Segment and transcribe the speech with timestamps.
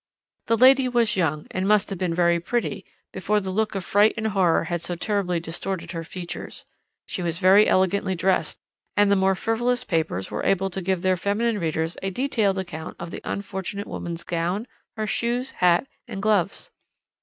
[0.47, 4.15] "The lady was young, and must have been very pretty before the look of fright
[4.17, 6.65] and horror had so terribly distorted her features.
[7.05, 8.57] She was very elegantly dressed,
[8.97, 12.95] and the more frivolous papers were able to give their feminine readers a detailed account
[12.99, 14.65] of the unfortunate woman's gown,
[14.97, 16.71] her shoes, hat, and gloves.